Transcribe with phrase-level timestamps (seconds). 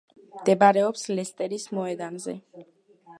[0.37, 2.35] მდებარეობს ლესტერის მოედანზე.